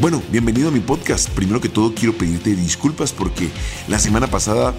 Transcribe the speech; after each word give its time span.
Bueno, 0.00 0.22
bienvenido 0.30 0.68
a 0.68 0.72
mi 0.72 0.80
podcast. 0.80 1.30
Primero 1.30 1.60
que 1.60 1.68
todo 1.68 1.94
quiero 1.94 2.16
pedirte 2.16 2.54
disculpas 2.54 3.12
porque 3.12 3.48
la 3.88 3.98
semana 3.98 4.26
pasada 4.26 4.74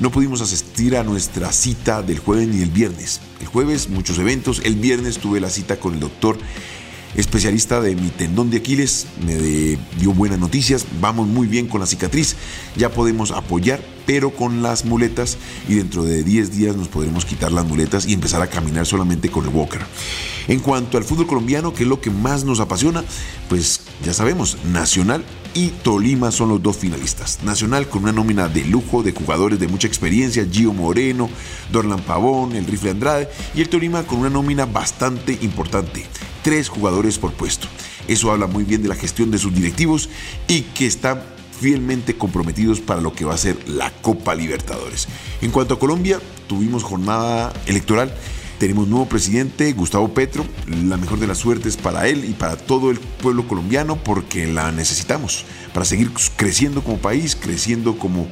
no 0.00 0.10
pudimos 0.10 0.40
asistir 0.40 0.96
a 0.96 1.04
nuestra 1.04 1.52
cita 1.52 2.02
del 2.02 2.18
jueves 2.18 2.48
ni 2.48 2.62
el 2.62 2.70
viernes. 2.70 3.20
El 3.40 3.46
jueves 3.46 3.88
muchos 3.88 4.18
eventos, 4.18 4.60
el 4.64 4.74
viernes 4.74 5.18
tuve 5.18 5.40
la 5.40 5.50
cita 5.50 5.78
con 5.78 5.94
el 5.94 6.00
doctor 6.00 6.36
especialista 7.14 7.80
de 7.80 7.94
mi 7.94 8.08
tendón 8.10 8.50
de 8.50 8.58
Aquiles, 8.58 9.06
me 9.24 9.36
dio 9.36 10.12
buenas 10.12 10.38
noticias, 10.38 10.84
vamos 11.00 11.26
muy 11.26 11.46
bien 11.46 11.66
con 11.66 11.80
la 11.80 11.86
cicatriz, 11.86 12.36
ya 12.76 12.90
podemos 12.90 13.30
apoyar, 13.30 13.80
pero 14.04 14.32
con 14.32 14.62
las 14.62 14.84
muletas 14.84 15.38
y 15.66 15.76
dentro 15.76 16.04
de 16.04 16.22
10 16.22 16.54
días 16.54 16.76
nos 16.76 16.88
podremos 16.88 17.24
quitar 17.24 17.52
las 17.52 17.64
muletas 17.64 18.06
y 18.06 18.12
empezar 18.12 18.42
a 18.42 18.48
caminar 18.48 18.84
solamente 18.84 19.30
con 19.30 19.44
el 19.44 19.54
walker. 19.54 19.80
En 20.48 20.60
cuanto 20.60 20.98
al 20.98 21.04
fútbol 21.04 21.26
colombiano, 21.26 21.72
que 21.72 21.84
es 21.84 21.88
lo 21.88 22.00
que 22.00 22.10
más 22.10 22.44
nos 22.44 22.60
apasiona, 22.60 23.02
pues 23.48 23.80
ya 24.04 24.12
sabemos, 24.12 24.58
Nacional 24.64 25.24
y 25.54 25.68
Tolima 25.68 26.30
son 26.30 26.50
los 26.50 26.62
dos 26.62 26.76
finalistas. 26.76 27.42
Nacional 27.42 27.88
con 27.88 28.02
una 28.02 28.12
nómina 28.12 28.48
de 28.48 28.64
lujo 28.64 29.02
de 29.02 29.12
jugadores 29.12 29.58
de 29.58 29.68
mucha 29.68 29.88
experiencia, 29.88 30.46
Gio 30.50 30.72
Moreno, 30.72 31.30
Dorlan 31.72 32.00
Pavón, 32.00 32.54
el 32.54 32.66
Rifle 32.66 32.90
Andrade, 32.90 33.28
y 33.54 33.62
el 33.62 33.68
Tolima 33.68 34.02
con 34.02 34.18
una 34.20 34.30
nómina 34.30 34.66
bastante 34.66 35.38
importante 35.40 36.06
tres 36.46 36.68
jugadores 36.68 37.18
por 37.18 37.32
puesto. 37.32 37.66
Eso 38.06 38.30
habla 38.30 38.46
muy 38.46 38.62
bien 38.62 38.80
de 38.80 38.88
la 38.88 38.94
gestión 38.94 39.32
de 39.32 39.38
sus 39.38 39.52
directivos 39.52 40.08
y 40.46 40.60
que 40.60 40.86
están 40.86 41.20
fielmente 41.60 42.16
comprometidos 42.16 42.80
para 42.80 43.00
lo 43.00 43.12
que 43.14 43.24
va 43.24 43.34
a 43.34 43.36
ser 43.36 43.68
la 43.68 43.90
Copa 43.90 44.32
Libertadores. 44.36 45.08
En 45.40 45.50
cuanto 45.50 45.74
a 45.74 45.78
Colombia, 45.80 46.20
tuvimos 46.46 46.84
jornada 46.84 47.52
electoral. 47.66 48.14
Tenemos 48.58 48.88
nuevo 48.88 49.06
presidente, 49.06 49.70
Gustavo 49.74 50.14
Petro. 50.14 50.46
La 50.66 50.96
mejor 50.96 51.18
de 51.18 51.26
las 51.26 51.36
suertes 51.36 51.76
para 51.76 52.08
él 52.08 52.24
y 52.24 52.32
para 52.32 52.56
todo 52.56 52.90
el 52.90 52.98
pueblo 52.98 53.46
colombiano 53.46 53.96
porque 53.96 54.46
la 54.46 54.72
necesitamos 54.72 55.44
para 55.74 55.84
seguir 55.84 56.10
creciendo 56.36 56.82
como 56.82 56.96
país, 56.96 57.36
creciendo 57.36 57.98
como 57.98 58.26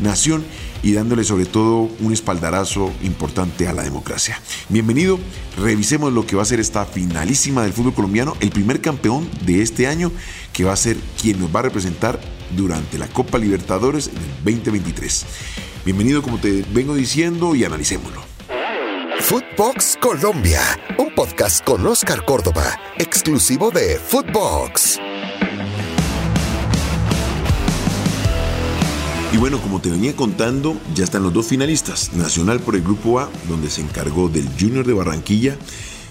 nación 0.00 0.44
y 0.82 0.92
dándole 0.92 1.24
sobre 1.24 1.44
todo 1.44 1.90
un 2.00 2.12
espaldarazo 2.14 2.90
importante 3.02 3.68
a 3.68 3.74
la 3.74 3.82
democracia. 3.82 4.40
Bienvenido, 4.70 5.18
revisemos 5.58 6.10
lo 6.10 6.26
que 6.26 6.36
va 6.36 6.42
a 6.42 6.46
ser 6.46 6.60
esta 6.60 6.86
finalísima 6.86 7.62
del 7.62 7.74
fútbol 7.74 7.94
colombiano, 7.94 8.34
el 8.40 8.50
primer 8.50 8.80
campeón 8.80 9.28
de 9.44 9.60
este 9.60 9.86
año 9.86 10.10
que 10.54 10.64
va 10.64 10.72
a 10.72 10.76
ser 10.76 10.96
quien 11.20 11.38
nos 11.38 11.54
va 11.54 11.60
a 11.60 11.64
representar 11.64 12.18
durante 12.56 12.96
la 12.96 13.08
Copa 13.08 13.36
Libertadores 13.36 14.08
en 14.08 14.16
el 14.16 14.56
2023. 14.56 15.26
Bienvenido 15.84 16.22
como 16.22 16.38
te 16.38 16.64
vengo 16.72 16.94
diciendo 16.94 17.54
y 17.54 17.64
analicémoslo. 17.64 18.25
Footbox 19.28 19.98
Colombia, 20.00 20.60
un 21.00 21.12
podcast 21.12 21.64
con 21.64 21.84
Oscar 21.84 22.24
Córdoba, 22.24 22.78
exclusivo 22.96 23.72
de 23.72 23.98
Footbox. 23.98 25.00
Y 29.32 29.36
bueno, 29.36 29.60
como 29.60 29.80
te 29.80 29.90
venía 29.90 30.14
contando, 30.14 30.76
ya 30.94 31.02
están 31.02 31.24
los 31.24 31.32
dos 31.32 31.48
finalistas. 31.48 32.12
Nacional 32.12 32.60
por 32.60 32.76
el 32.76 32.82
Grupo 32.82 33.18
A, 33.18 33.28
donde 33.48 33.68
se 33.68 33.80
encargó 33.80 34.28
del 34.28 34.48
Junior 34.60 34.86
de 34.86 34.92
Barranquilla, 34.92 35.56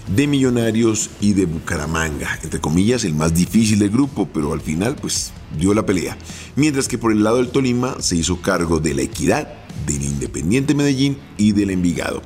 de 0.08 0.26
Millonarios 0.26 1.10
y 1.20 1.32
de 1.32 1.46
Bucaramanga. 1.46 2.38
Entre 2.42 2.60
comillas, 2.60 3.04
el 3.04 3.14
más 3.14 3.34
difícil 3.34 3.78
del 3.78 3.90
grupo, 3.90 4.28
pero 4.32 4.52
al 4.52 4.60
final 4.60 4.96
pues 4.96 5.32
dio 5.58 5.74
la 5.74 5.86
pelea. 5.86 6.16
Mientras 6.54 6.88
que 6.88 6.98
por 6.98 7.12
el 7.12 7.24
lado 7.24 7.38
del 7.38 7.48
Tolima 7.48 7.96
se 8.00 8.16
hizo 8.16 8.40
cargo 8.40 8.80
de 8.80 8.94
la 8.94 9.02
Equidad, 9.02 9.48
del 9.86 10.02
Independiente 10.02 10.74
Medellín 10.74 11.18
y 11.36 11.52
del 11.52 11.70
Envigado. 11.70 12.22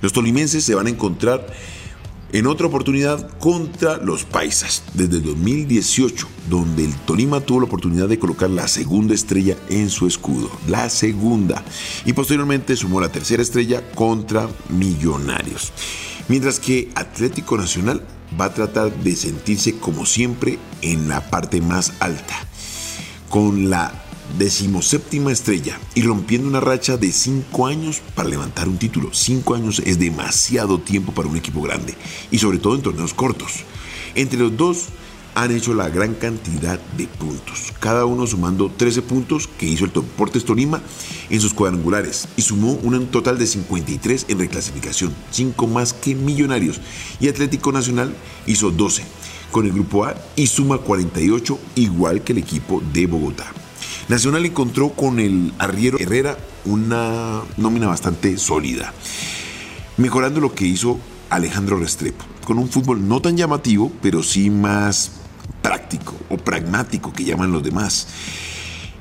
Los 0.00 0.12
tolimenses 0.12 0.64
se 0.64 0.74
van 0.74 0.86
a 0.86 0.90
encontrar 0.90 1.46
en 2.32 2.46
otra 2.46 2.66
oportunidad 2.66 3.30
contra 3.38 3.98
los 3.98 4.24
Paisas, 4.24 4.84
desde 4.94 5.16
el 5.16 5.22
2018, 5.22 6.26
donde 6.48 6.86
el 6.86 6.94
Tolima 6.94 7.40
tuvo 7.40 7.60
la 7.60 7.66
oportunidad 7.66 8.08
de 8.08 8.18
colocar 8.18 8.48
la 8.48 8.68
segunda 8.68 9.14
estrella 9.14 9.56
en 9.68 9.90
su 9.90 10.06
escudo, 10.06 10.50
la 10.66 10.88
segunda, 10.88 11.62
y 12.06 12.14
posteriormente 12.14 12.74
sumó 12.74 13.02
la 13.02 13.12
tercera 13.12 13.42
estrella 13.42 13.82
contra 13.94 14.48
Millonarios. 14.70 15.72
Mientras 16.28 16.60
que 16.60 16.90
Atlético 16.94 17.56
Nacional 17.56 18.02
va 18.40 18.46
a 18.46 18.54
tratar 18.54 18.94
de 19.02 19.16
sentirse 19.16 19.76
como 19.76 20.06
siempre 20.06 20.58
en 20.80 21.08
la 21.08 21.30
parte 21.30 21.60
más 21.60 21.92
alta, 22.00 22.34
con 23.28 23.70
la 23.70 23.92
decimoséptima 24.38 25.30
estrella 25.30 25.78
y 25.94 26.02
rompiendo 26.02 26.48
una 26.48 26.60
racha 26.60 26.96
de 26.96 27.12
cinco 27.12 27.66
años 27.66 28.00
para 28.14 28.28
levantar 28.28 28.68
un 28.68 28.78
título. 28.78 29.10
Cinco 29.12 29.54
años 29.54 29.82
es 29.84 29.98
demasiado 29.98 30.78
tiempo 30.78 31.12
para 31.12 31.28
un 31.28 31.36
equipo 31.36 31.60
grande 31.60 31.94
y 32.30 32.38
sobre 32.38 32.58
todo 32.58 32.74
en 32.74 32.82
torneos 32.82 33.14
cortos. 33.14 33.64
Entre 34.14 34.38
los 34.38 34.56
dos 34.56 34.86
han 35.34 35.50
hecho 35.50 35.74
la 35.74 35.88
gran 35.88 36.14
cantidad 36.14 36.78
de 36.96 37.06
puntos, 37.06 37.72
cada 37.80 38.04
uno 38.04 38.26
sumando 38.26 38.70
13 38.70 39.02
puntos 39.02 39.48
que 39.48 39.66
hizo 39.66 39.84
el 39.84 39.92
Deportes 39.92 40.44
Tolima 40.44 40.82
en 41.30 41.40
sus 41.40 41.54
cuadrangulares 41.54 42.28
y 42.36 42.42
sumó 42.42 42.72
un 42.72 43.06
total 43.06 43.38
de 43.38 43.46
53 43.46 44.26
en 44.28 44.38
reclasificación, 44.38 45.14
5 45.30 45.66
más 45.66 45.92
que 45.92 46.14
Millonarios 46.14 46.80
y 47.20 47.28
Atlético 47.28 47.72
Nacional 47.72 48.14
hizo 48.46 48.70
12 48.70 49.02
con 49.50 49.66
el 49.66 49.72
grupo 49.72 50.04
A 50.04 50.14
y 50.36 50.46
suma 50.46 50.78
48 50.78 51.58
igual 51.76 52.22
que 52.22 52.32
el 52.32 52.38
equipo 52.38 52.82
de 52.92 53.06
Bogotá. 53.06 53.46
Nacional 54.08 54.44
encontró 54.44 54.90
con 54.90 55.20
el 55.20 55.52
arriero 55.58 55.98
Herrera 55.98 56.36
una 56.64 57.42
nómina 57.56 57.86
bastante 57.86 58.36
sólida, 58.36 58.92
mejorando 59.96 60.40
lo 60.40 60.54
que 60.54 60.66
hizo 60.66 60.98
Alejandro 61.30 61.78
Restrepo, 61.78 62.24
con 62.44 62.58
un 62.58 62.68
fútbol 62.68 63.06
no 63.06 63.20
tan 63.20 63.36
llamativo, 63.36 63.92
pero 64.02 64.22
sí 64.22 64.50
más 64.50 65.21
o 66.28 66.36
pragmático 66.36 67.12
que 67.12 67.24
llaman 67.24 67.52
los 67.52 67.62
demás, 67.62 68.08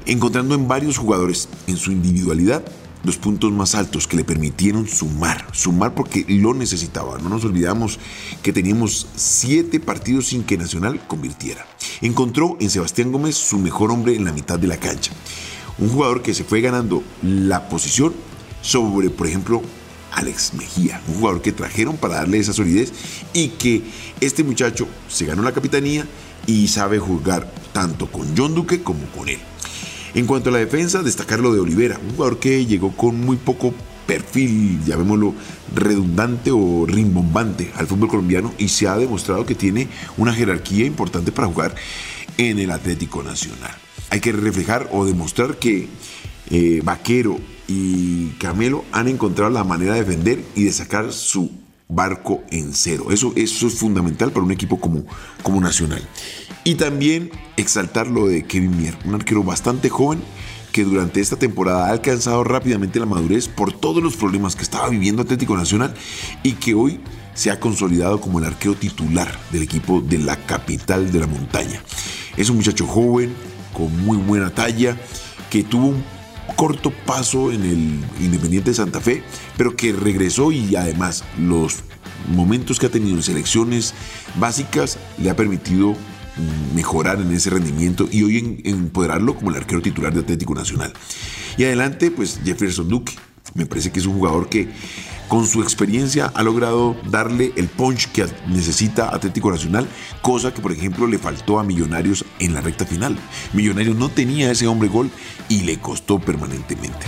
encontrando 0.05 0.55
en 0.55 0.67
varios 0.67 0.97
jugadores 0.97 1.49
en 1.67 1.77
su 1.77 1.91
individualidad 1.91 2.63
los 3.03 3.17
puntos 3.17 3.51
más 3.51 3.75
altos 3.75 4.07
que 4.07 4.17
le 4.17 4.23
permitieron 4.23 4.87
sumar, 4.87 5.47
sumar 5.53 5.95
porque 5.95 6.25
lo 6.27 6.53
necesitaba. 6.53 7.17
No 7.17 7.29
nos 7.29 7.43
olvidamos 7.45 7.99
que 8.43 8.53
teníamos 8.53 9.07
siete 9.15 9.79
partidos 9.79 10.27
sin 10.27 10.43
que 10.43 10.57
Nacional 10.57 11.05
convirtiera. 11.07 11.65
Encontró 12.01 12.57
en 12.59 12.69
Sebastián 12.69 13.11
Gómez 13.11 13.35
su 13.35 13.57
mejor 13.57 13.91
hombre 13.91 14.15
en 14.15 14.25
la 14.25 14.31
mitad 14.31 14.59
de 14.59 14.67
la 14.67 14.77
cancha. 14.77 15.11
Un 15.79 15.89
jugador 15.89 16.21
que 16.21 16.33
se 16.33 16.43
fue 16.43 16.61
ganando 16.61 17.03
la 17.23 17.69
posición 17.69 18.13
sobre, 18.61 19.09
por 19.09 19.27
ejemplo, 19.27 19.61
Alex 20.11 20.53
Mejía, 20.53 21.01
un 21.07 21.15
jugador 21.15 21.41
que 21.41 21.51
trajeron 21.51 21.97
para 21.97 22.15
darle 22.15 22.37
esa 22.37 22.53
solidez 22.53 22.91
y 23.33 23.49
que 23.49 23.81
este 24.19 24.43
muchacho 24.43 24.87
se 25.07 25.25
ganó 25.25 25.41
la 25.41 25.53
capitanía 25.53 26.05
y 26.47 26.67
sabe 26.67 26.99
jugar 26.99 27.51
tanto 27.73 28.11
con 28.11 28.35
John 28.37 28.55
Duque 28.55 28.83
como 28.83 29.05
con 29.07 29.29
él. 29.29 29.39
En 30.13 30.25
cuanto 30.25 30.49
a 30.49 30.53
la 30.53 30.59
defensa, 30.59 31.03
destacar 31.03 31.39
lo 31.39 31.53
de 31.53 31.61
Olivera, 31.61 31.99
un 32.03 32.15
jugador 32.15 32.39
que 32.39 32.65
llegó 32.65 32.91
con 32.91 33.19
muy 33.19 33.37
poco 33.37 33.73
perfil, 34.05 34.83
llamémoslo 34.83 35.33
redundante 35.73 36.51
o 36.51 36.85
rimbombante 36.85 37.71
al 37.75 37.87
fútbol 37.87 38.09
colombiano 38.09 38.53
y 38.57 38.67
se 38.67 38.87
ha 38.87 38.97
demostrado 38.97 39.45
que 39.45 39.55
tiene 39.55 39.87
una 40.17 40.33
jerarquía 40.33 40.85
importante 40.85 41.31
para 41.31 41.47
jugar 41.47 41.75
en 42.37 42.59
el 42.59 42.71
Atlético 42.71 43.23
Nacional. 43.23 43.71
Hay 44.09 44.19
que 44.19 44.33
reflejar 44.33 44.89
o 44.91 45.05
demostrar 45.05 45.57
que 45.57 45.87
eh, 46.49 46.81
Vaquero 46.83 47.39
y 47.69 48.31
Camelo 48.31 48.83
han 48.91 49.07
encontrado 49.07 49.49
la 49.49 49.63
manera 49.63 49.93
de 49.93 50.03
defender 50.03 50.43
y 50.55 50.65
de 50.65 50.73
sacar 50.73 51.13
su 51.13 51.49
barco 51.91 52.41
en 52.49 52.73
cero. 52.73 53.07
Eso, 53.11 53.33
eso 53.35 53.67
es 53.67 53.75
fundamental 53.75 54.31
para 54.31 54.45
un 54.45 54.51
equipo 54.51 54.79
como, 54.79 55.03
como 55.43 55.61
Nacional. 55.61 56.01
Y 56.63 56.75
también 56.75 57.31
exaltar 57.57 58.07
lo 58.07 58.27
de 58.27 58.43
Kevin 58.43 58.77
Mier, 58.77 58.97
un 59.05 59.15
arquero 59.15 59.43
bastante 59.43 59.89
joven 59.89 60.21
que 60.71 60.83
durante 60.83 61.19
esta 61.19 61.35
temporada 61.35 61.87
ha 61.87 61.91
alcanzado 61.91 62.43
rápidamente 62.43 62.99
la 62.99 63.05
madurez 63.05 63.47
por 63.47 63.73
todos 63.73 64.01
los 64.01 64.15
problemas 64.15 64.55
que 64.55 64.63
estaba 64.63 64.89
viviendo 64.89 65.21
Atlético 65.21 65.57
Nacional 65.57 65.93
y 66.43 66.53
que 66.53 66.73
hoy 66.73 67.01
se 67.33 67.51
ha 67.51 67.59
consolidado 67.59 68.21
como 68.21 68.39
el 68.39 68.45
arquero 68.45 68.75
titular 68.75 69.37
del 69.51 69.63
equipo 69.63 70.01
de 70.01 70.19
la 70.19 70.37
capital 70.37 71.11
de 71.11 71.19
la 71.19 71.27
montaña. 71.27 71.81
Es 72.37 72.49
un 72.49 72.57
muchacho 72.57 72.87
joven, 72.87 73.33
con 73.73 74.05
muy 74.05 74.17
buena 74.17 74.49
talla, 74.53 74.97
que 75.49 75.63
tuvo 75.63 75.87
un 75.87 76.03
corto 76.61 76.91
paso 77.07 77.51
en 77.51 77.63
el 77.63 78.23
Independiente 78.23 78.69
de 78.69 78.75
Santa 78.75 79.01
Fe, 79.01 79.23
pero 79.57 79.75
que 79.75 79.93
regresó 79.93 80.51
y 80.51 80.75
además 80.75 81.23
los 81.39 81.77
momentos 82.35 82.77
que 82.77 82.85
ha 82.85 82.91
tenido 82.91 83.15
en 83.15 83.23
selecciones 83.23 83.95
básicas 84.39 84.99
le 85.17 85.31
ha 85.31 85.35
permitido 85.35 85.95
mejorar 86.75 87.19
en 87.19 87.31
ese 87.31 87.49
rendimiento 87.49 88.07
y 88.11 88.21
hoy 88.21 88.61
empoderarlo 88.63 89.35
como 89.35 89.49
el 89.49 89.55
arquero 89.55 89.81
titular 89.81 90.13
de 90.13 90.19
Atlético 90.19 90.53
Nacional. 90.53 90.93
Y 91.57 91.63
adelante, 91.63 92.11
pues 92.11 92.39
Jefferson 92.45 92.87
Duque. 92.87 93.13
Me 93.55 93.65
parece 93.65 93.91
que 93.91 93.99
es 93.99 94.05
un 94.05 94.13
jugador 94.13 94.47
que 94.47 94.69
con 95.31 95.47
su 95.47 95.61
experiencia 95.61 96.29
ha 96.35 96.43
logrado 96.43 96.97
darle 97.09 97.53
el 97.55 97.69
punch 97.69 98.11
que 98.11 98.25
necesita 98.49 99.15
Atlético 99.15 99.49
Nacional, 99.49 99.87
cosa 100.21 100.53
que 100.53 100.59
por 100.59 100.73
ejemplo 100.73 101.07
le 101.07 101.17
faltó 101.17 101.57
a 101.57 101.63
Millonarios 101.63 102.25
en 102.39 102.53
la 102.53 102.59
recta 102.59 102.85
final. 102.85 103.17
Millonarios 103.53 103.95
no 103.95 104.09
tenía 104.09 104.51
ese 104.51 104.67
hombre 104.67 104.89
gol 104.89 105.09
y 105.47 105.61
le 105.61 105.79
costó 105.79 106.19
permanentemente. 106.19 107.05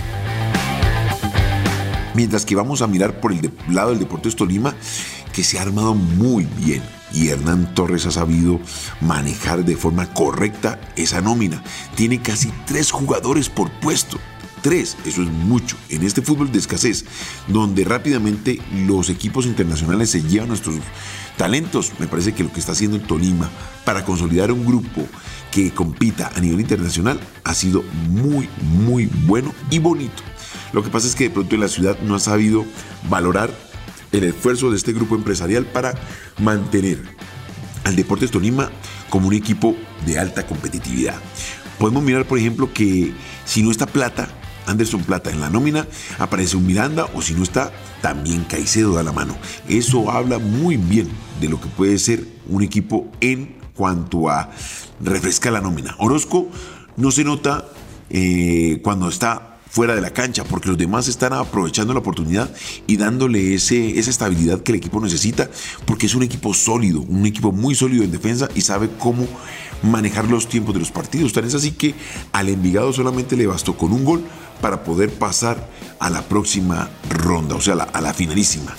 Mientras 2.14 2.46
que 2.46 2.56
vamos 2.56 2.80
a 2.80 2.86
mirar 2.86 3.20
por 3.20 3.30
el 3.30 3.52
lado 3.68 3.90
del 3.90 3.98
Deportes 3.98 4.36
Tolima, 4.36 4.74
que 5.34 5.44
se 5.44 5.58
ha 5.58 5.62
armado 5.62 5.94
muy 5.94 6.46
bien 6.56 6.82
y 7.12 7.28
Hernán 7.28 7.74
Torres 7.74 8.06
ha 8.06 8.10
sabido 8.10 8.58
manejar 9.02 9.66
de 9.66 9.76
forma 9.76 10.06
correcta 10.14 10.80
esa 10.96 11.20
nómina. 11.20 11.62
Tiene 11.94 12.22
casi 12.22 12.50
tres 12.64 12.90
jugadores 12.90 13.50
por 13.50 13.70
puesto. 13.80 14.18
Tres, 14.64 14.96
eso 15.04 15.20
es 15.20 15.28
mucho. 15.28 15.76
En 15.90 16.04
este 16.04 16.22
fútbol 16.22 16.50
de 16.50 16.58
escasez, 16.58 17.04
donde 17.48 17.84
rápidamente 17.84 18.62
los 18.86 19.10
equipos 19.10 19.44
internacionales 19.44 20.08
se 20.08 20.22
llevan 20.22 20.48
nuestros 20.48 20.76
talentos, 21.36 21.92
me 21.98 22.06
parece 22.06 22.32
que 22.32 22.44
lo 22.44 22.50
que 22.50 22.60
está 22.60 22.72
haciendo 22.72 22.96
el 22.96 23.02
Tolima 23.02 23.50
para 23.84 24.06
consolidar 24.06 24.50
un 24.50 24.64
grupo 24.64 25.06
que 25.52 25.74
compita 25.74 26.32
a 26.34 26.40
nivel 26.40 26.60
internacional 26.60 27.20
ha 27.44 27.52
sido 27.52 27.84
muy, 28.08 28.48
muy 28.62 29.04
bueno 29.26 29.54
y 29.68 29.80
bonito. 29.80 30.22
Lo 30.72 30.82
que 30.82 30.88
pasa 30.88 31.08
es 31.08 31.14
que 31.14 31.24
de 31.24 31.30
pronto 31.30 31.54
en 31.56 31.60
la 31.60 31.68
ciudad 31.68 31.98
no 31.98 32.14
ha 32.14 32.20
sabido 32.20 32.64
valorar 33.10 33.50
el 34.12 34.24
esfuerzo 34.24 34.70
de 34.70 34.78
este 34.78 34.94
grupo 34.94 35.14
empresarial 35.14 35.66
para 35.66 35.94
mantener 36.38 37.02
al 37.84 37.96
Deportes 37.96 38.30
Tolima 38.30 38.70
como 39.10 39.28
un 39.28 39.34
equipo 39.34 39.76
de 40.06 40.18
alta 40.18 40.46
competitividad. 40.46 41.16
Podemos 41.78 42.02
mirar, 42.02 42.24
por 42.24 42.38
ejemplo, 42.38 42.72
que 42.72 43.12
si 43.44 43.62
no 43.62 43.70
está 43.70 43.84
Plata, 43.84 44.30
Anderson 44.66 45.02
Plata 45.02 45.30
en 45.30 45.40
la 45.40 45.50
nómina, 45.50 45.86
aparece 46.18 46.56
un 46.56 46.66
Miranda 46.66 47.06
o 47.14 47.22
si 47.22 47.34
no 47.34 47.42
está, 47.42 47.72
también 48.02 48.44
Caicedo 48.44 48.94
da 48.94 49.02
la 49.02 49.12
mano. 49.12 49.36
Eso 49.68 50.10
habla 50.10 50.38
muy 50.38 50.76
bien 50.76 51.08
de 51.40 51.48
lo 51.48 51.60
que 51.60 51.68
puede 51.68 51.98
ser 51.98 52.24
un 52.48 52.62
equipo 52.62 53.10
en 53.20 53.56
cuanto 53.74 54.28
a 54.28 54.50
refrescar 55.00 55.52
la 55.52 55.60
nómina. 55.60 55.94
Orozco 55.98 56.48
no 56.96 57.10
se 57.10 57.24
nota 57.24 57.66
eh, 58.10 58.80
cuando 58.82 59.08
está 59.08 59.54
fuera 59.74 59.96
de 59.96 60.00
la 60.00 60.10
cancha, 60.10 60.44
porque 60.44 60.68
los 60.68 60.78
demás 60.78 61.08
están 61.08 61.32
aprovechando 61.32 61.92
la 61.92 61.98
oportunidad 61.98 62.48
y 62.86 62.96
dándole 62.96 63.54
ese, 63.54 63.98
esa 63.98 64.10
estabilidad 64.10 64.60
que 64.60 64.70
el 64.70 64.78
equipo 64.78 65.00
necesita, 65.00 65.50
porque 65.84 66.06
es 66.06 66.14
un 66.14 66.22
equipo 66.22 66.54
sólido, 66.54 67.00
un 67.00 67.26
equipo 67.26 67.50
muy 67.50 67.74
sólido 67.74 68.04
en 68.04 68.12
defensa 68.12 68.48
y 68.54 68.60
sabe 68.60 68.88
cómo 69.00 69.26
manejar 69.82 70.28
los 70.28 70.48
tiempos 70.48 70.74
de 70.74 70.80
los 70.80 70.92
partidos. 70.92 71.32
Tan 71.32 71.44
es 71.44 71.56
así 71.56 71.72
que 71.72 71.96
al 72.30 72.50
Envigado 72.50 72.92
solamente 72.92 73.36
le 73.36 73.48
bastó 73.48 73.76
con 73.76 73.92
un 73.92 74.04
gol 74.04 74.22
para 74.60 74.84
poder 74.84 75.12
pasar 75.12 75.68
a 75.98 76.10
la 76.10 76.22
próxima 76.22 76.90
ronda, 77.08 77.54
o 77.54 77.60
sea, 77.60 77.74
a 77.74 78.00
la 78.00 78.14
finalísima. 78.14 78.74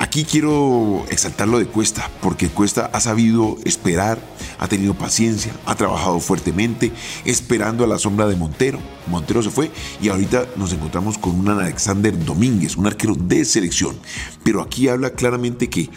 Aquí 0.00 0.24
quiero 0.24 1.04
exaltar 1.10 1.48
lo 1.48 1.58
de 1.58 1.66
Cuesta, 1.66 2.08
porque 2.22 2.48
Cuesta 2.48 2.88
ha 2.92 3.00
sabido 3.00 3.56
esperar, 3.64 4.20
ha 4.60 4.68
tenido 4.68 4.94
paciencia, 4.94 5.52
ha 5.66 5.74
trabajado 5.74 6.20
fuertemente, 6.20 6.92
esperando 7.24 7.82
a 7.82 7.88
la 7.88 7.98
sombra 7.98 8.28
de 8.28 8.36
Montero. 8.36 8.78
Montero 9.08 9.42
se 9.42 9.50
fue 9.50 9.72
y 10.00 10.08
ahorita 10.08 10.46
nos 10.54 10.72
encontramos 10.72 11.18
con 11.18 11.34
un 11.36 11.48
Alexander 11.48 12.16
Domínguez, 12.24 12.76
un 12.76 12.86
arquero 12.86 13.16
de 13.16 13.44
selección. 13.44 13.98
Pero 14.44 14.62
aquí 14.62 14.88
habla 14.88 15.10
claramente 15.10 15.68
que 15.68 15.90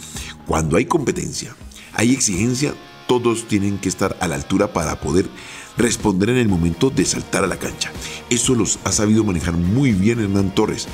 cuando 0.48 0.78
hay 0.78 0.86
competencia, 0.86 1.56
hay 1.94 2.12
exigencia, 2.12 2.74
todos 3.08 3.48
tienen 3.48 3.78
que 3.78 3.90
estar 3.90 4.18
a 4.20 4.28
la 4.28 4.34
altura 4.34 4.74
para 4.74 5.00
poder 5.00 5.30
responder 5.78 6.30
en 6.30 6.38
el 6.38 6.48
momento 6.48 6.90
de 6.90 7.06
saltar 7.06 7.44
a 7.44 7.48
la 7.48 7.58
cancha. 7.58 7.92
Eso 8.30 8.56
los 8.56 8.80
ha 8.84 8.92
sabido 8.92 9.24
manejar 9.24 9.56
muy 9.56 9.92
bien 9.92 10.20
Hernán 10.20 10.54
Torres 10.54 10.88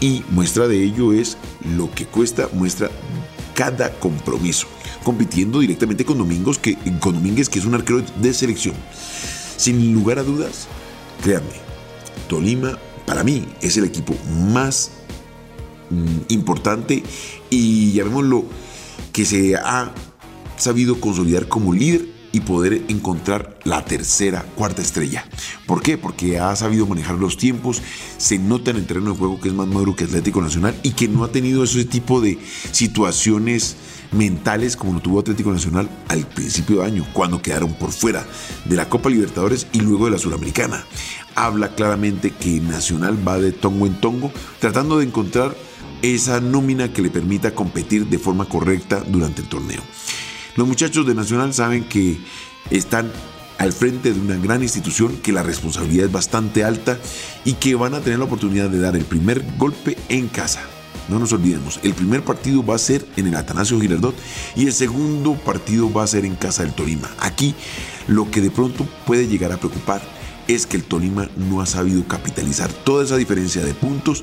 y 0.00 0.22
muestra 0.30 0.68
de 0.68 0.82
ello 0.82 1.12
es 1.12 1.36
lo 1.76 1.90
que 1.90 2.06
cuesta, 2.06 2.48
muestra 2.52 2.90
cada 3.54 3.92
compromiso, 3.98 4.66
compitiendo 5.04 5.60
directamente 5.60 6.04
con, 6.04 6.18
Domingos, 6.18 6.58
que, 6.58 6.76
con 6.98 7.14
Domínguez, 7.14 7.48
que 7.48 7.58
es 7.58 7.64
un 7.64 7.74
arquero 7.74 8.02
de 8.16 8.34
selección. 8.34 8.74
Sin 9.56 9.94
lugar 9.94 10.18
a 10.18 10.22
dudas, 10.22 10.66
créanme, 11.22 11.60
Tolima 12.28 12.78
para 13.06 13.24
mí 13.24 13.46
es 13.60 13.76
el 13.76 13.84
equipo 13.84 14.14
más 14.52 14.90
mm, 15.90 16.32
importante 16.32 17.02
y 17.50 17.92
llamémoslo 17.92 18.44
que 19.12 19.24
se 19.24 19.56
ha 19.56 19.92
sabido 20.56 21.00
consolidar 21.00 21.48
como 21.48 21.72
líder 21.74 22.11
y 22.32 22.40
poder 22.40 22.82
encontrar 22.88 23.58
la 23.64 23.84
tercera, 23.84 24.44
cuarta 24.56 24.82
estrella. 24.82 25.24
¿Por 25.66 25.82
qué? 25.82 25.98
Porque 25.98 26.38
ha 26.38 26.56
sabido 26.56 26.86
manejar 26.86 27.16
los 27.16 27.36
tiempos, 27.36 27.82
se 28.16 28.38
nota 28.38 28.70
en 28.70 28.78
el 28.78 28.86
terreno 28.86 29.12
de 29.12 29.18
juego 29.18 29.40
que 29.40 29.48
es 29.48 29.54
más 29.54 29.68
maduro 29.68 29.94
que 29.94 30.04
Atlético 30.04 30.40
Nacional 30.40 30.74
y 30.82 30.92
que 30.92 31.08
no 31.08 31.24
ha 31.24 31.28
tenido 31.28 31.64
ese 31.64 31.84
tipo 31.84 32.20
de 32.20 32.38
situaciones 32.72 33.76
mentales 34.12 34.76
como 34.76 34.94
lo 34.94 35.00
tuvo 35.00 35.20
Atlético 35.20 35.52
Nacional 35.52 35.88
al 36.08 36.26
principio 36.26 36.80
de 36.80 36.86
año, 36.86 37.06
cuando 37.12 37.42
quedaron 37.42 37.74
por 37.74 37.92
fuera 37.92 38.26
de 38.64 38.76
la 38.76 38.88
Copa 38.88 39.10
Libertadores 39.10 39.66
y 39.72 39.80
luego 39.80 40.06
de 40.06 40.12
la 40.12 40.18
Suramericana. 40.18 40.84
Habla 41.34 41.74
claramente 41.74 42.30
que 42.30 42.60
Nacional 42.60 43.16
va 43.26 43.38
de 43.38 43.52
tongo 43.52 43.86
en 43.86 44.00
tongo, 44.00 44.32
tratando 44.58 44.98
de 44.98 45.06
encontrar 45.06 45.56
esa 46.02 46.40
nómina 46.40 46.92
que 46.92 47.02
le 47.02 47.10
permita 47.10 47.54
competir 47.54 48.06
de 48.06 48.18
forma 48.18 48.44
correcta 48.46 49.02
durante 49.06 49.42
el 49.42 49.48
torneo. 49.48 49.80
Los 50.56 50.68
muchachos 50.68 51.06
de 51.06 51.14
Nacional 51.14 51.54
saben 51.54 51.84
que 51.84 52.18
están 52.70 53.10
al 53.56 53.72
frente 53.72 54.12
de 54.12 54.20
una 54.20 54.36
gran 54.36 54.62
institución, 54.62 55.16
que 55.22 55.32
la 55.32 55.42
responsabilidad 55.42 56.06
es 56.06 56.12
bastante 56.12 56.62
alta 56.64 56.98
y 57.44 57.54
que 57.54 57.74
van 57.74 57.94
a 57.94 58.00
tener 58.00 58.18
la 58.18 58.26
oportunidad 58.26 58.68
de 58.68 58.80
dar 58.80 58.94
el 58.94 59.04
primer 59.04 59.42
golpe 59.56 59.96
en 60.08 60.28
casa. 60.28 60.60
No 61.08 61.18
nos 61.18 61.32
olvidemos, 61.32 61.80
el 61.82 61.94
primer 61.94 62.22
partido 62.22 62.64
va 62.64 62.74
a 62.74 62.78
ser 62.78 63.06
en 63.16 63.28
el 63.28 63.34
Atanasio 63.34 63.80
Girardot 63.80 64.14
y 64.54 64.66
el 64.66 64.72
segundo 64.72 65.34
partido 65.34 65.92
va 65.92 66.04
a 66.04 66.06
ser 66.06 66.24
en 66.24 66.36
casa 66.36 66.64
del 66.64 66.74
Tolima. 66.74 67.10
Aquí 67.18 67.54
lo 68.06 68.30
que 68.30 68.40
de 68.40 68.50
pronto 68.50 68.86
puede 69.06 69.28
llegar 69.28 69.52
a 69.52 69.56
preocupar 69.56 70.02
es 70.48 70.66
que 70.66 70.76
el 70.76 70.84
Tolima 70.84 71.28
no 71.36 71.60
ha 71.62 71.66
sabido 71.66 72.06
capitalizar 72.06 72.70
toda 72.72 73.04
esa 73.04 73.16
diferencia 73.16 73.64
de 73.64 73.74
puntos 73.74 74.22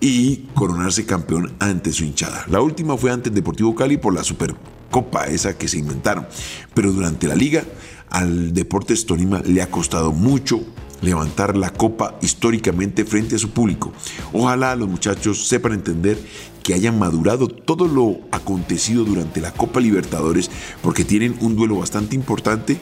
y 0.00 0.46
coronarse 0.54 1.06
campeón 1.06 1.54
ante 1.58 1.92
su 1.92 2.04
hinchada. 2.04 2.44
La 2.48 2.60
última 2.60 2.96
fue 2.96 3.12
ante 3.12 3.28
el 3.28 3.34
Deportivo 3.34 3.74
Cali 3.74 3.98
por 3.98 4.14
la 4.14 4.24
Super 4.24 4.54
copa 4.90 5.24
esa 5.26 5.56
que 5.56 5.68
se 5.68 5.78
inventaron. 5.78 6.26
Pero 6.74 6.92
durante 6.92 7.26
la 7.26 7.34
liga 7.34 7.64
al 8.10 8.52
Deportes 8.52 9.06
Tolima 9.06 9.40
le 9.44 9.62
ha 9.62 9.70
costado 9.70 10.12
mucho 10.12 10.60
levantar 11.00 11.56
la 11.56 11.70
copa 11.70 12.18
históricamente 12.20 13.04
frente 13.04 13.36
a 13.36 13.38
su 13.38 13.50
público. 13.50 13.92
Ojalá 14.32 14.76
los 14.76 14.88
muchachos 14.88 15.46
sepan 15.48 15.72
entender 15.72 16.18
que 16.62 16.74
hayan 16.74 16.98
madurado 16.98 17.48
todo 17.48 17.88
lo 17.88 18.20
acontecido 18.32 19.04
durante 19.04 19.40
la 19.40 19.52
Copa 19.52 19.80
Libertadores 19.80 20.50
porque 20.82 21.04
tienen 21.04 21.36
un 21.40 21.56
duelo 21.56 21.78
bastante 21.78 22.14
importante 22.14 22.78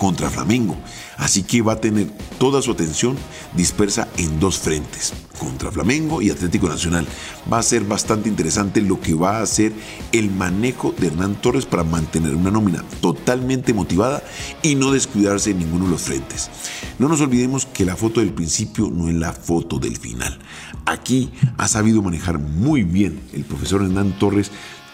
contra 0.00 0.30
Flamengo. 0.30 0.78
Así 1.18 1.42
que 1.42 1.60
va 1.60 1.74
a 1.74 1.80
tener 1.80 2.06
toda 2.38 2.62
su 2.62 2.70
atención 2.72 3.18
dispersa 3.54 4.08
en 4.16 4.40
dos 4.40 4.58
frentes, 4.58 5.12
contra 5.38 5.70
Flamengo 5.70 6.22
y 6.22 6.30
Atlético 6.30 6.70
Nacional. 6.70 7.06
Va 7.52 7.58
a 7.58 7.62
ser 7.62 7.84
bastante 7.84 8.30
interesante 8.30 8.80
lo 8.80 8.98
que 8.98 9.12
va 9.12 9.36
a 9.36 9.42
hacer 9.42 9.74
el 10.12 10.30
manejo 10.30 10.94
de 10.98 11.08
Hernán 11.08 11.34
Torres 11.42 11.66
para 11.66 11.84
mantener 11.84 12.34
una 12.34 12.50
nómina 12.50 12.82
totalmente 13.02 13.74
motivada 13.74 14.22
y 14.62 14.74
no 14.74 14.90
descuidarse 14.90 15.50
en 15.50 15.58
ninguno 15.58 15.84
de 15.84 15.90
los 15.90 16.00
frentes. 16.00 16.50
No 16.98 17.06
nos 17.06 17.20
olvidemos 17.20 17.66
que 17.66 17.84
la 17.84 17.94
foto 17.94 18.20
del 18.20 18.32
principio 18.32 18.90
no 18.90 19.10
es 19.10 19.14
la 19.14 19.34
foto 19.34 19.78
del 19.78 19.98
final. 19.98 20.38
Aquí 20.86 21.30
ha 21.58 21.68
sabido 21.68 22.00
manejar 22.00 22.38
muy 22.38 22.84
bien 22.84 23.20
el 23.34 23.44
profesor 23.44 23.82
Hernán 23.82 24.18
Torres 24.18 24.50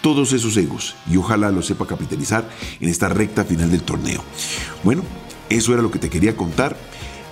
todos 0.06 0.32
esos 0.32 0.56
egos 0.56 0.94
y 1.10 1.16
ojalá 1.16 1.50
lo 1.50 1.62
sepa 1.62 1.84
capitalizar 1.84 2.48
en 2.80 2.88
esta 2.88 3.08
recta 3.08 3.44
final 3.44 3.72
del 3.72 3.82
torneo. 3.82 4.22
Bueno, 4.86 5.02
eso 5.48 5.72
era 5.72 5.82
lo 5.82 5.90
que 5.90 5.98
te 5.98 6.08
quería 6.08 6.36
contar. 6.36 6.76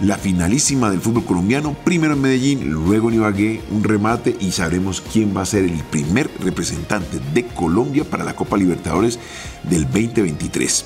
La 0.00 0.18
finalísima 0.18 0.90
del 0.90 1.00
fútbol 1.00 1.25
colombiano, 1.25 1.76
primero 1.84 2.14
en 2.14 2.20
Medellín, 2.20 2.73
luego 2.73 3.11
en 3.11 3.14
Ibagué, 3.14 3.62
un 3.70 3.84
remate 3.84 4.37
y 4.40 4.50
sabremos 4.50 5.00
quién 5.00 5.37
va 5.37 5.42
a 5.42 5.46
ser 5.46 5.62
el 5.62 5.84
primer 5.84 6.28
representante 6.40 7.20
de 7.32 7.46
Colombia 7.46 8.02
para 8.02 8.25
la 8.25 8.34
Copa 8.34 8.56
Libertadores 8.56 9.20
del 9.62 9.84
2023. 9.84 10.84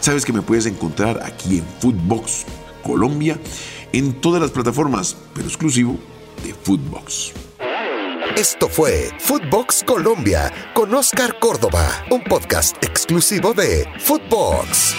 Sabes 0.00 0.24
que 0.24 0.32
me 0.32 0.42
puedes 0.42 0.66
encontrar 0.66 1.22
aquí 1.24 1.58
en 1.58 1.64
Footbox 1.78 2.46
Colombia, 2.82 3.38
en 3.92 4.20
todas 4.20 4.42
las 4.42 4.50
plataformas, 4.50 5.16
pero 5.34 5.46
exclusivo 5.46 6.00
de 6.44 6.52
Footbox. 6.52 7.32
Esto 8.36 8.68
fue 8.68 9.10
Footbox 9.20 9.84
Colombia 9.84 10.52
con 10.74 10.92
Oscar 10.94 11.38
Córdoba, 11.38 12.04
un 12.10 12.24
podcast 12.24 12.76
exclusivo 12.82 13.54
de 13.54 13.86
Footbox. 14.00 14.96